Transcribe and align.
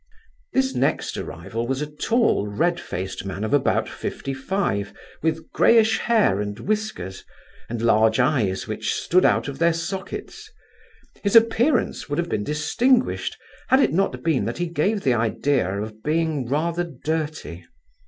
This 0.51 0.73
next 0.73 1.15
arrival 1.15 1.67
was 1.67 1.79
a 1.79 1.85
tall 1.85 2.47
red 2.47 2.79
faced 2.79 3.23
man 3.23 3.43
of 3.43 3.53
about 3.53 3.87
fifty 3.87 4.33
five, 4.33 4.95
with 5.21 5.51
greyish 5.51 5.99
hair 5.99 6.41
and 6.41 6.59
whiskers, 6.59 7.23
and 7.69 7.83
large 7.83 8.19
eyes 8.19 8.67
which 8.67 8.95
stood 8.95 9.23
out 9.25 9.47
of 9.47 9.59
their 9.59 9.73
sockets. 9.73 10.49
His 11.21 11.35
appearance 11.35 12.09
would 12.09 12.17
have 12.17 12.29
been 12.29 12.43
distinguished 12.43 13.37
had 13.67 13.79
it 13.79 13.93
not 13.93 14.23
been 14.23 14.45
that 14.45 14.57
he 14.57 14.65
gave 14.65 15.01
the 15.03 15.13
idea 15.13 15.69
of 15.69 16.01
being 16.01 16.47
rather 16.47 16.83
dirty. 16.83 17.67